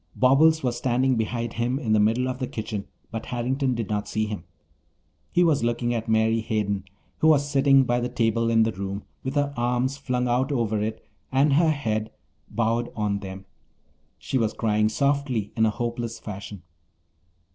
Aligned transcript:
Bobbles 0.15 0.63
was 0.63 0.75
standing 0.77 1.15
behind 1.15 1.53
him 1.53 1.77
in 1.77 1.93
the 1.93 1.99
middle 1.99 2.27
of 2.27 2.39
the 2.39 2.47
kitchen 2.47 2.87
but 3.11 3.27
Harrington 3.27 3.75
did 3.75 3.87
not 3.87 4.07
see 4.07 4.25
him. 4.25 4.45
He 5.31 5.43
was 5.43 5.63
looking 5.63 5.93
at 5.93 6.09
Mary 6.09 6.41
Hayden, 6.41 6.85
who 7.19 7.27
was 7.27 7.47
sitting 7.47 7.83
by 7.83 7.99
the 7.99 8.09
table 8.09 8.49
in 8.49 8.63
the 8.63 8.71
room 8.71 9.03
with 9.23 9.35
her 9.35 9.53
arms 9.55 9.97
flung 9.97 10.27
out 10.27 10.51
over 10.51 10.81
it 10.81 11.05
and 11.31 11.53
her 11.53 11.69
head 11.69 12.09
bowed 12.49 12.91
on 12.95 13.19
them. 13.19 13.45
She 14.17 14.39
was 14.39 14.53
crying 14.55 14.89
softly 14.89 15.51
in 15.55 15.67
a 15.67 15.69
hopeless 15.69 16.17
fashion. 16.17 16.63